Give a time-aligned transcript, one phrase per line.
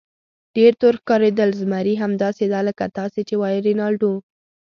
[0.55, 4.13] ډېر تور ښکارېدل، زمري: همداسې ده لکه تاسې چې وایئ رینالډو.